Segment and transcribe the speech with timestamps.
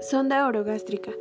[0.00, 1.12] Sonda orogástrica.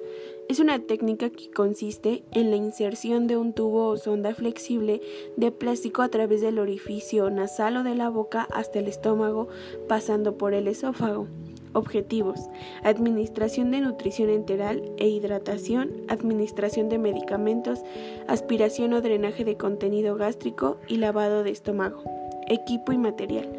[0.49, 5.01] Es una técnica que consiste en la inserción de un tubo o sonda flexible
[5.37, 9.47] de plástico a través del orificio nasal o de la boca hasta el estómago,
[9.87, 11.27] pasando por el esófago.
[11.73, 12.39] Objetivos.
[12.83, 17.79] Administración de nutrición enteral e hidratación, administración de medicamentos,
[18.27, 22.03] aspiración o drenaje de contenido gástrico y lavado de estómago.
[22.47, 23.49] Equipo y material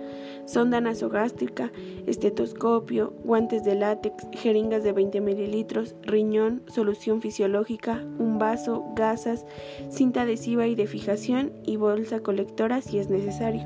[0.46, 1.72] sonda nasogástrica,
[2.06, 9.44] estetoscopio, guantes de látex, jeringas de 20 mililitros, riñón, solución fisiológica, un vaso, gasas,
[9.90, 13.62] cinta adhesiva y de fijación y bolsa colectora si es necesario.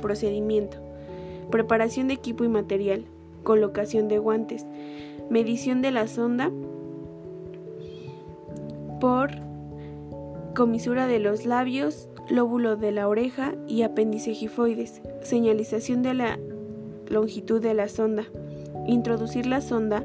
[0.00, 0.78] Procedimiento.
[1.50, 3.04] Preparación de equipo y material.
[3.42, 4.64] Colocación de guantes.
[5.28, 6.50] Medición de la sonda
[9.00, 9.30] por
[10.54, 16.38] comisura de los labios, lóbulo de la oreja y apéndice gifoides, señalización de la
[17.08, 18.24] longitud de la sonda,
[18.86, 20.04] introducir la sonda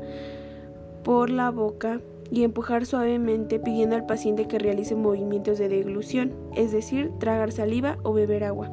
[1.04, 6.72] por la boca y empujar suavemente pidiendo al paciente que realice movimientos de deglución, es
[6.72, 8.70] decir, tragar saliva o beber agua.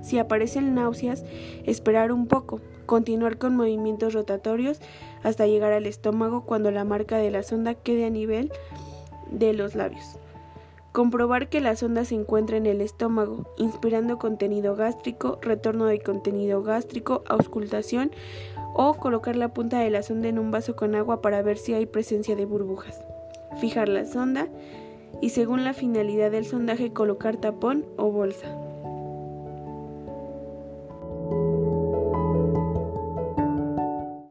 [0.00, 1.24] Si aparecen náuseas,
[1.64, 4.80] esperar un poco, continuar con movimientos rotatorios
[5.22, 8.52] hasta llegar al estómago cuando la marca de la sonda quede a nivel
[9.30, 10.18] de los labios.
[10.96, 16.62] Comprobar que la sonda se encuentra en el estómago, inspirando contenido gástrico, retorno de contenido
[16.62, 18.12] gástrico, auscultación
[18.72, 21.74] o colocar la punta de la sonda en un vaso con agua para ver si
[21.74, 22.98] hay presencia de burbujas.
[23.60, 24.48] Fijar la sonda
[25.20, 28.65] y según la finalidad del sondaje colocar tapón o bolsa.